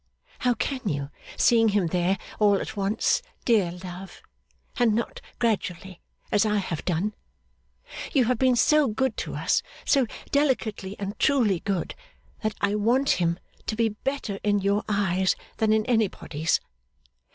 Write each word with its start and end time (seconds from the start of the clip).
How 0.39 0.55
can 0.55 0.89
you, 0.89 1.11
seeing 1.37 1.69
him 1.69 1.85
there 1.85 2.17
all 2.39 2.55
at 2.55 2.75
once, 2.75 3.21
dear 3.45 3.71
love, 3.83 4.23
and 4.77 4.95
not 4.95 5.21
gradually, 5.37 6.01
as 6.31 6.43
I 6.43 6.57
have 6.57 6.83
done! 6.85 7.13
You 8.11 8.25
have 8.25 8.39
been 8.39 8.55
so 8.55 8.87
good 8.87 9.15
to 9.17 9.35
us, 9.35 9.61
so 9.85 10.07
delicately 10.31 10.95
and 10.97 11.19
truly 11.19 11.59
good, 11.59 11.93
that 12.41 12.55
I 12.61 12.73
want 12.73 13.21
him 13.21 13.37
to 13.67 13.75
be 13.75 13.89
better 13.89 14.39
in 14.43 14.59
your 14.59 14.83
eyes 14.89 15.35
than 15.57 15.71
in 15.71 15.85
anybody's. 15.85 16.59